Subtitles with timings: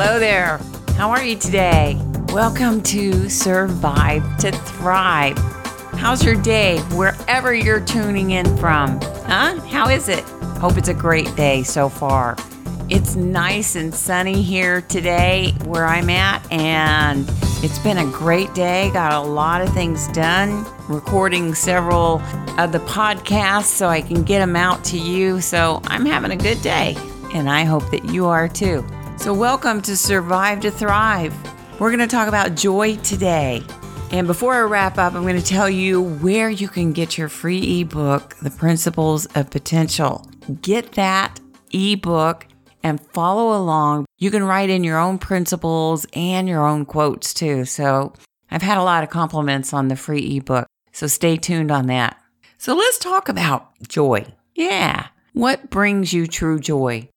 [0.00, 0.58] Hello there.
[0.96, 2.00] How are you today?
[2.28, 5.36] Welcome to Survive to Thrive.
[5.94, 9.00] How's your day wherever you're tuning in from?
[9.26, 9.58] Huh?
[9.62, 10.20] How is it?
[10.60, 12.36] Hope it's a great day so far.
[12.88, 17.28] It's nice and sunny here today where I'm at, and
[17.64, 18.92] it's been a great day.
[18.92, 22.22] Got a lot of things done, recording several
[22.56, 25.40] of the podcasts so I can get them out to you.
[25.40, 26.96] So I'm having a good day,
[27.34, 28.86] and I hope that you are too.
[29.18, 31.34] So, welcome to Survive to Thrive.
[31.80, 33.64] We're going to talk about joy today.
[34.12, 37.28] And before I wrap up, I'm going to tell you where you can get your
[37.28, 40.24] free ebook, The Principles of Potential.
[40.62, 41.40] Get that
[41.72, 42.46] ebook
[42.84, 44.06] and follow along.
[44.18, 47.64] You can write in your own principles and your own quotes too.
[47.64, 48.12] So
[48.52, 50.68] I've had a lot of compliments on the free ebook.
[50.92, 52.16] So stay tuned on that.
[52.56, 54.26] So let's talk about joy.
[54.54, 55.08] Yeah.
[55.32, 57.08] What brings you true joy?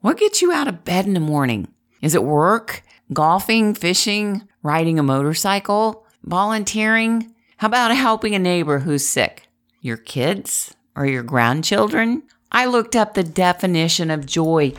[0.00, 1.68] What gets you out of bed in the morning?
[2.00, 7.34] Is it work, golfing, fishing, riding a motorcycle, volunteering?
[7.58, 9.48] How about helping a neighbor who's sick?
[9.82, 12.22] Your kids or your grandchildren?
[12.50, 14.72] I looked up the definition of joy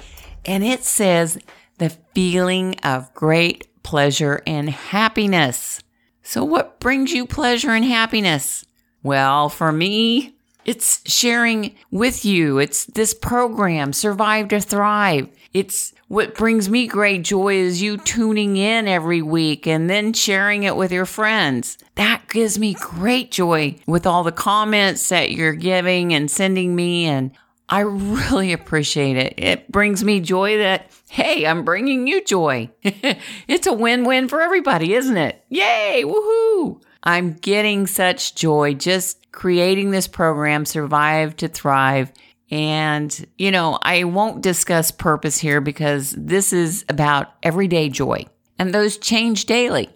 [0.44, 1.38] and it says
[1.78, 5.84] the feeling of great pleasure and happiness.
[6.24, 8.66] So, what brings you pleasure and happiness?
[9.04, 12.60] Well, for me, it's sharing with you.
[12.60, 15.30] It's this program, Survive to Thrive.
[15.54, 20.64] It's what brings me great joy is you tuning in every week and then sharing
[20.64, 21.78] it with your friends.
[21.96, 27.06] That gives me great joy with all the comments that you're giving and sending me.
[27.06, 27.32] And
[27.70, 29.34] I really appreciate it.
[29.38, 32.70] It brings me joy that, hey, I'm bringing you joy.
[32.84, 35.44] it's a win win for everybody, isn't it?
[35.50, 36.04] Yay!
[36.06, 36.82] Woohoo!
[37.04, 42.12] I'm getting such joy just creating this program, Survive to Thrive.
[42.50, 48.26] And, you know, I won't discuss purpose here because this is about everyday joy,
[48.60, 49.90] and those change daily.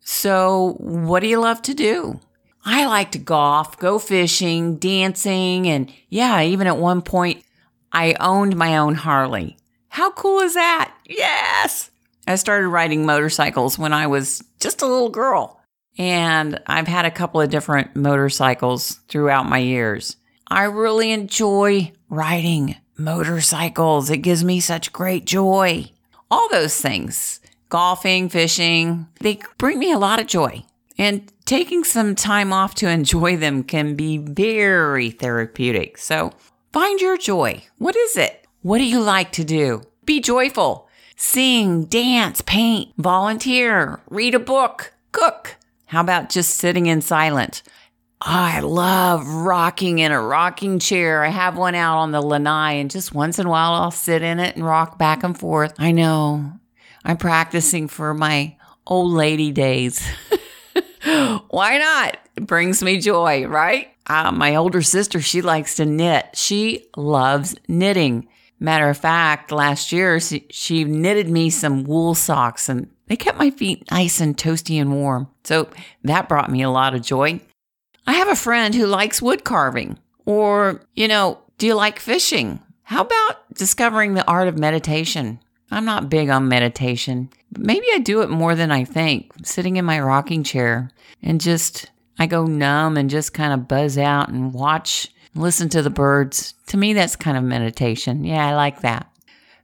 [0.00, 2.20] So, what do you love to do?
[2.64, 7.44] I like to golf, go fishing, dancing, and yeah, even at one point,
[7.92, 9.56] I owned my own Harley.
[9.88, 10.94] How cool is that?
[11.06, 11.90] Yes!
[12.26, 15.60] I started riding motorcycles when I was just a little girl,
[15.98, 20.16] and I've had a couple of different motorcycles throughout my years.
[20.48, 24.10] I really enjoy riding motorcycles.
[24.10, 25.90] It gives me such great joy.
[26.30, 30.64] All those things, golfing, fishing, they bring me a lot of joy.
[30.98, 35.98] And taking some time off to enjoy them can be very therapeutic.
[35.98, 36.32] So
[36.72, 37.64] find your joy.
[37.78, 38.46] What is it?
[38.62, 39.82] What do you like to do?
[40.04, 40.88] Be joyful.
[41.16, 45.56] Sing, dance, paint, volunteer, read a book, cook.
[45.86, 47.62] How about just sitting in silence?
[48.20, 51.22] I love rocking in a rocking chair.
[51.22, 54.22] I have one out on the lanai, and just once in a while I'll sit
[54.22, 55.74] in it and rock back and forth.
[55.78, 56.52] I know
[57.04, 60.04] I'm practicing for my old lady days.
[61.04, 62.18] Why not?
[62.36, 63.88] It brings me joy, right?
[64.06, 66.26] Uh, my older sister, she likes to knit.
[66.34, 68.28] She loves knitting.
[68.58, 73.38] Matter of fact, last year she, she knitted me some wool socks and they kept
[73.38, 75.28] my feet nice and toasty and warm.
[75.44, 75.68] So
[76.04, 77.40] that brought me a lot of joy.
[78.06, 79.98] I have a friend who likes wood carving.
[80.24, 82.60] Or, you know, do you like fishing?
[82.82, 85.38] How about discovering the art of meditation?
[85.70, 89.76] I'm not big on meditation, but maybe I do it more than I think, sitting
[89.76, 90.90] in my rocking chair
[91.22, 95.82] and just, I go numb and just kind of buzz out and watch, listen to
[95.82, 96.54] the birds.
[96.68, 98.24] To me, that's kind of meditation.
[98.24, 99.10] Yeah, I like that.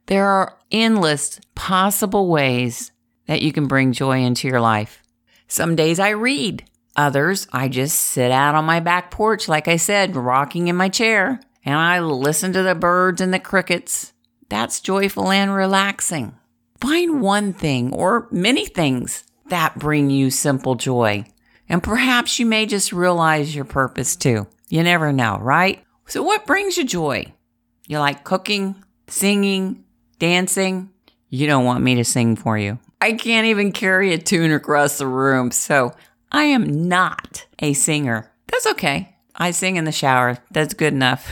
[0.07, 2.91] There are endless possible ways
[3.27, 5.01] that you can bring joy into your life.
[5.47, 6.63] Some days I read,
[6.95, 10.89] others I just sit out on my back porch, like I said, rocking in my
[10.89, 14.13] chair, and I listen to the birds and the crickets
[14.49, 16.35] that's joyful and relaxing.
[16.79, 21.25] Find one thing or many things that bring you simple joy.
[21.69, 24.47] And perhaps you may just realize your purpose too.
[24.69, 25.83] You never know, right?
[26.07, 27.33] So, what brings you joy?
[27.87, 28.75] You like cooking,
[29.07, 29.83] singing,
[30.19, 30.89] dancing?
[31.29, 32.79] You don't want me to sing for you.
[33.03, 35.91] I can't even carry a tune across the room, so
[36.31, 38.31] I am not a singer.
[38.47, 39.13] That's okay.
[39.35, 40.37] I sing in the shower.
[40.51, 41.29] That's good enough.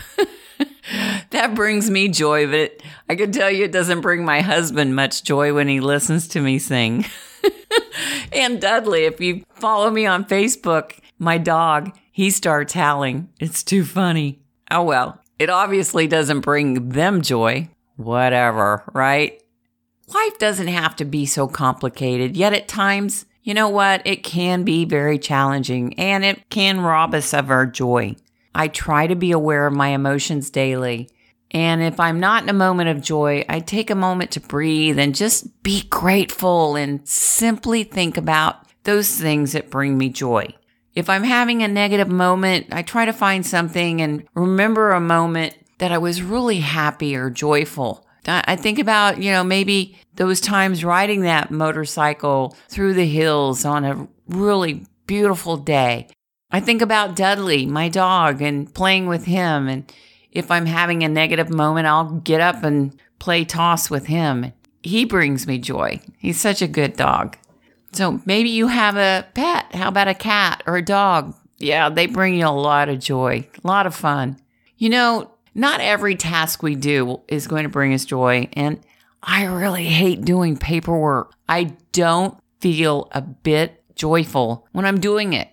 [1.29, 5.23] that brings me joy, but I can tell you it doesn't bring my husband much
[5.23, 7.06] joy when he listens to me sing.
[8.33, 13.29] and Dudley, if you follow me on Facebook, my dog, he starts howling.
[13.39, 14.41] It's too funny.
[14.69, 17.69] Oh well, it obviously doesn't bring them joy.
[17.95, 19.41] Whatever, right?
[20.13, 24.01] Life doesn't have to be so complicated, yet at times, you know what?
[24.05, 28.15] It can be very challenging and it can rob us of our joy.
[28.53, 31.09] I try to be aware of my emotions daily
[31.53, 34.97] And if I'm not in a moment of joy, I take a moment to breathe
[34.97, 40.55] and just be grateful and simply think about those things that bring me joy.
[40.95, 45.55] If I'm having a negative moment, I try to find something and remember a moment
[45.79, 48.05] that I was really happy or joyful.
[48.27, 53.83] I think about, you know, maybe those times riding that motorcycle through the hills on
[53.83, 56.07] a really beautiful day.
[56.51, 59.68] I think about Dudley, my dog, and playing with him.
[59.68, 59.91] And
[60.31, 64.53] if I'm having a negative moment, I'll get up and play toss with him.
[64.83, 66.01] He brings me joy.
[66.18, 67.38] He's such a good dog.
[67.94, 69.73] So maybe you have a pet.
[69.73, 71.35] How about a cat or a dog?
[71.57, 74.38] Yeah, they bring you a lot of joy, a lot of fun.
[74.77, 78.48] You know, not every task we do is going to bring us joy.
[78.53, 78.80] And
[79.21, 81.33] I really hate doing paperwork.
[81.48, 85.50] I don't feel a bit joyful when I'm doing it.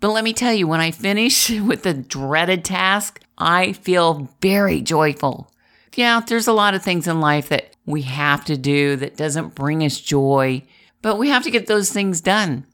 [0.00, 4.80] But let me tell you, when I finish with the dreaded task, I feel very
[4.80, 5.50] joyful.
[5.94, 9.54] Yeah, there's a lot of things in life that we have to do that doesn't
[9.54, 10.62] bring us joy,
[11.00, 12.66] but we have to get those things done.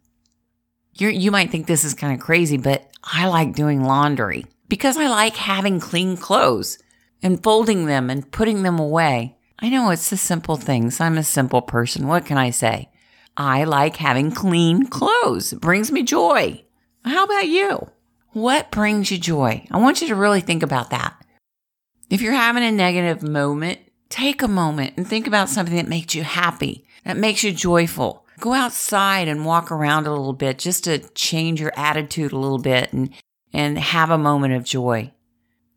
[0.95, 4.97] you you might think this is kind of crazy, but I like doing laundry because
[4.97, 6.79] I like having clean clothes
[7.23, 9.37] and folding them and putting them away.
[9.59, 10.99] I know it's the simple things.
[10.99, 12.07] I'm a simple person.
[12.07, 12.89] What can I say?
[13.37, 15.53] I like having clean clothes.
[15.53, 16.65] It brings me joy.
[17.05, 17.91] How about you?
[18.31, 19.67] What brings you joy?
[19.71, 21.23] I want you to really think about that.
[22.09, 23.79] If you're having a negative moment,
[24.09, 28.27] take a moment and think about something that makes you happy, that makes you joyful.
[28.41, 32.57] Go outside and walk around a little bit just to change your attitude a little
[32.57, 33.13] bit and
[33.53, 35.13] and have a moment of joy.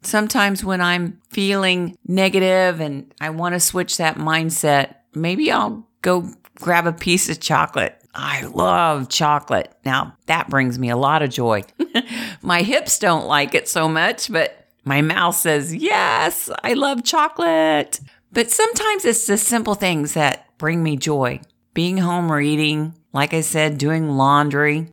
[0.02, 6.30] Sometimes when I'm feeling negative and I want to switch that mindset, maybe I'll go
[6.60, 8.00] grab a piece of chocolate.
[8.14, 9.74] I love chocolate.
[9.84, 11.64] Now, that brings me a lot of joy.
[12.42, 18.00] my hips don't like it so much, but my mouth says, Yes, I love chocolate.
[18.32, 21.42] But sometimes it's the simple things that bring me joy.
[21.74, 24.90] Being home reading, like I said, doing laundry,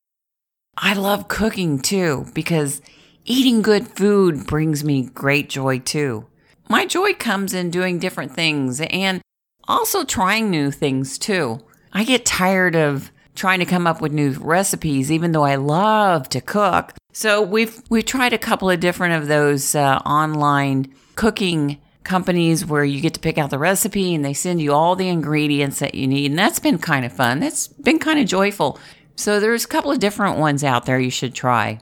[0.79, 2.81] I love cooking too because
[3.27, 6.27] eating good food brings me great joy too.
[6.69, 9.21] My joy comes in doing different things and
[9.69, 11.61] also trying new things too.
[11.93, 16.31] I get tired of trying to come up with new recipes even though I love
[16.31, 16.95] to cook.
[17.13, 22.85] So we've we've tried a couple of different of those uh, online cooking companies where
[22.85, 25.95] you get to pick out the recipe and they send you all the ingredients that
[25.95, 27.41] you need and that's been kind of fun.
[27.41, 28.79] That's been kind of joyful.
[29.17, 31.81] So there's a couple of different ones out there you should try.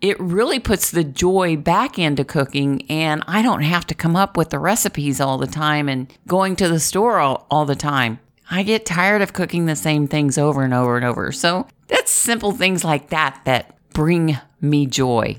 [0.00, 4.36] It really puts the joy back into cooking, and I don't have to come up
[4.36, 8.18] with the recipes all the time and going to the store all, all the time.
[8.50, 11.30] I get tired of cooking the same things over and over and over.
[11.30, 15.38] So that's simple things like that that bring me joy.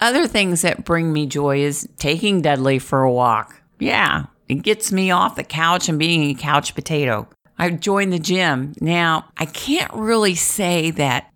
[0.00, 3.62] Other things that bring me joy is taking Dudley for a walk.
[3.78, 7.28] Yeah, it gets me off the couch and being a couch potato.
[7.62, 8.74] I joined the gym.
[8.80, 11.32] Now, I can't really say that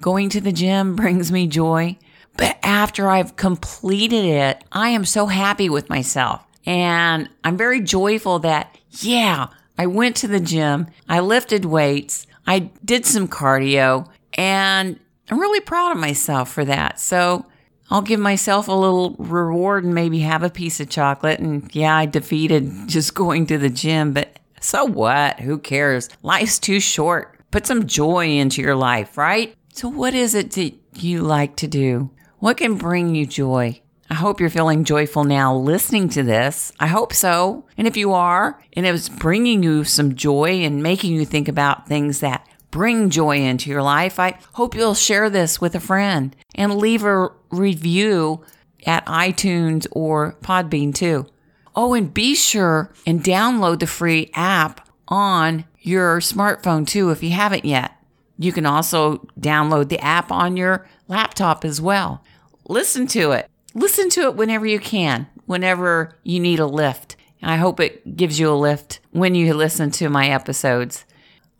[0.00, 1.98] going to the gym brings me joy,
[2.38, 6.42] but after I've completed it, I am so happy with myself.
[6.64, 12.70] And I'm very joyful that, yeah, I went to the gym, I lifted weights, I
[12.82, 14.98] did some cardio, and
[15.28, 16.98] I'm really proud of myself for that.
[17.00, 17.44] So
[17.90, 21.38] I'll give myself a little reward and maybe have a piece of chocolate.
[21.38, 24.35] And yeah, I defeated just going to the gym, but
[24.66, 25.38] so what?
[25.38, 26.08] Who cares?
[26.22, 27.38] Life's too short.
[27.52, 29.54] Put some joy into your life, right?
[29.72, 32.10] So, what is it that you like to do?
[32.40, 33.80] What can bring you joy?
[34.10, 36.72] I hope you're feeling joyful now listening to this.
[36.80, 37.64] I hope so.
[37.78, 41.86] And if you are, and it's bringing you some joy and making you think about
[41.86, 46.34] things that bring joy into your life, I hope you'll share this with a friend
[46.56, 48.44] and leave a review
[48.84, 51.26] at iTunes or Podbean too.
[51.76, 57.30] Oh, and be sure and download the free app on your smartphone too if you
[57.30, 57.92] haven't yet.
[58.38, 62.24] You can also download the app on your laptop as well.
[62.66, 63.48] Listen to it.
[63.74, 67.16] Listen to it whenever you can, whenever you need a lift.
[67.42, 71.04] I hope it gives you a lift when you listen to my episodes.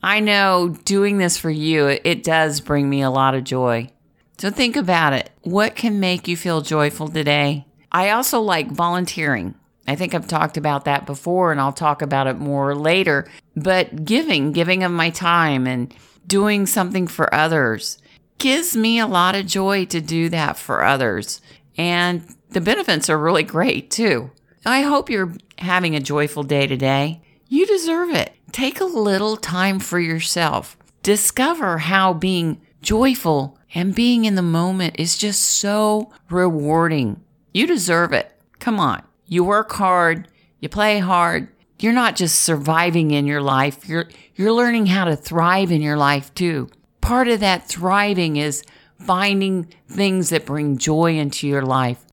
[0.02, 3.90] I know doing this for you, it does bring me a lot of joy.
[4.38, 5.30] So think about it.
[5.42, 7.66] What can make you feel joyful today?
[7.92, 9.54] I also like volunteering.
[9.88, 13.28] I think I've talked about that before and I'll talk about it more later.
[13.55, 15.95] But giving, giving of my time and
[16.26, 17.99] doing something for others
[18.38, 21.40] gives me a lot of joy to do that for others.
[21.78, 24.31] And the benefits are really great too.
[24.64, 27.23] I hope you're having a joyful day today.
[27.49, 28.33] You deserve it.
[28.52, 30.76] Take a little time for yourself.
[31.02, 37.21] Discover how being joyful and being in the moment is just so rewarding.
[37.52, 38.33] You deserve it.
[38.59, 39.02] Come on.
[39.26, 40.28] You work hard,
[40.61, 41.49] you play hard.
[41.78, 45.97] You're not just surviving in your life, you're, you're learning how to thrive in your
[45.97, 46.71] life too.
[47.00, 48.64] Part of that thriving is
[48.99, 52.04] finding things that bring joy into your life.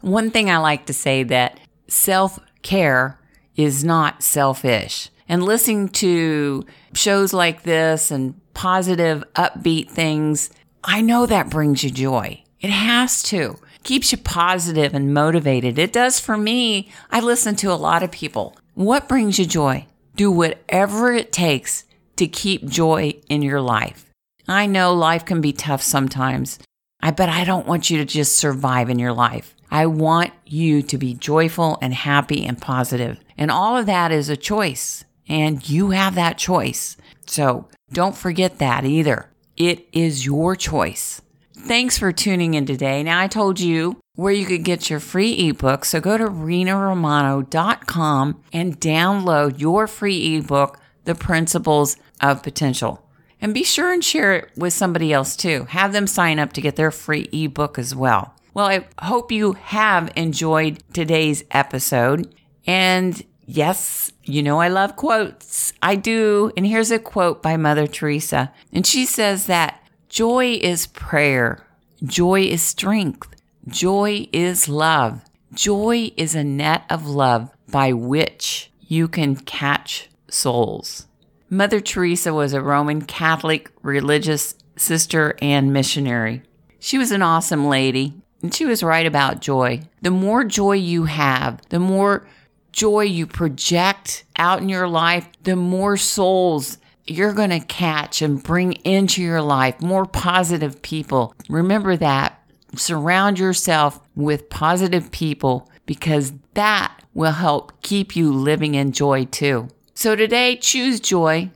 [0.00, 1.58] One thing I like to say that
[1.88, 3.18] self care
[3.56, 5.10] is not selfish.
[5.28, 10.50] And listening to shows like this and positive, upbeat things,
[10.82, 12.42] I know that brings you joy.
[12.60, 13.58] It has to.
[13.84, 15.78] Keeps you positive and motivated.
[15.78, 16.88] It does for me.
[17.10, 18.56] I listen to a lot of people.
[18.72, 19.86] What brings you joy?
[20.16, 21.84] Do whatever it takes
[22.16, 24.10] to keep joy in your life.
[24.48, 26.58] I know life can be tough sometimes.
[27.02, 29.54] I bet I don't want you to just survive in your life.
[29.70, 33.20] I want you to be joyful and happy and positive.
[33.36, 35.04] And all of that is a choice.
[35.28, 36.96] And you have that choice.
[37.26, 39.30] So don't forget that either.
[39.58, 41.20] It is your choice.
[41.66, 43.02] Thanks for tuning in today.
[43.02, 45.86] Now, I told you where you could get your free ebook.
[45.86, 53.08] So go to rinaromano.com and download your free ebook, The Principles of Potential.
[53.40, 55.64] And be sure and share it with somebody else too.
[55.70, 58.34] Have them sign up to get their free ebook as well.
[58.52, 62.34] Well, I hope you have enjoyed today's episode.
[62.66, 65.72] And yes, you know I love quotes.
[65.82, 66.52] I do.
[66.58, 68.52] And here's a quote by Mother Teresa.
[68.70, 69.80] And she says that
[70.14, 71.66] joy is prayer,
[72.04, 73.34] joy is strength,
[73.66, 75.20] joy is love.
[75.52, 81.08] Joy is a net of love by which you can catch souls.
[81.50, 86.42] Mother Teresa was a Roman Catholic religious sister and missionary.
[86.78, 89.82] She was an awesome lady, and she was right about joy.
[90.02, 92.24] The more joy you have, the more
[92.70, 98.42] joy you project out in your life, the more souls you're going to catch and
[98.42, 101.34] bring into your life, more positive people.
[101.48, 102.40] Remember that.
[102.76, 109.68] Surround yourself with positive people because that will help keep you living in joy too.
[109.94, 111.50] So today, choose joy.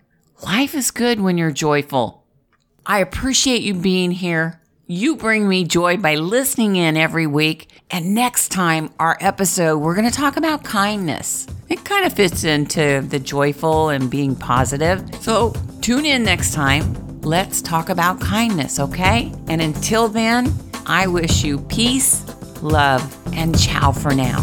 [0.44, 2.24] Life is good when you're joyful.
[2.86, 4.60] I appreciate you being here.
[4.90, 7.68] You bring me joy by listening in every week.
[7.90, 11.46] And next time, our episode, we're going to talk about kindness.
[11.68, 15.04] It kind of fits into the joyful and being positive.
[15.20, 15.52] So
[15.82, 17.20] tune in next time.
[17.20, 19.30] Let's talk about kindness, okay?
[19.48, 20.54] And until then,
[20.86, 22.24] I wish you peace,
[22.62, 24.42] love, and ciao for now.